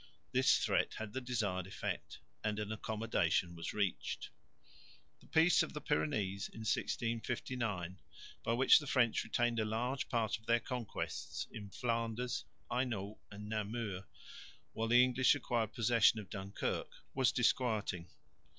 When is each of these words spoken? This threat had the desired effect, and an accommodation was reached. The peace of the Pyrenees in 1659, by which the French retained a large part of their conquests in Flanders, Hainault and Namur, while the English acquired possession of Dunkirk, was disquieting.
This 0.31 0.57
threat 0.57 0.95
had 0.95 1.13
the 1.13 1.21
desired 1.21 1.67
effect, 1.67 2.17
and 2.43 2.57
an 2.57 2.71
accommodation 2.71 3.53
was 3.53 3.71
reached. 3.71 4.31
The 5.19 5.27
peace 5.27 5.61
of 5.61 5.73
the 5.73 5.79
Pyrenees 5.79 6.49
in 6.49 6.61
1659, 6.61 7.99
by 8.43 8.53
which 8.53 8.79
the 8.79 8.87
French 8.87 9.23
retained 9.23 9.59
a 9.59 9.63
large 9.63 10.09
part 10.09 10.39
of 10.39 10.47
their 10.47 10.59
conquests 10.59 11.45
in 11.51 11.69
Flanders, 11.69 12.45
Hainault 12.71 13.19
and 13.29 13.47
Namur, 13.47 14.07
while 14.73 14.87
the 14.87 15.03
English 15.03 15.35
acquired 15.35 15.71
possession 15.71 16.17
of 16.19 16.31
Dunkirk, 16.31 16.87
was 17.13 17.31
disquieting. 17.31 18.09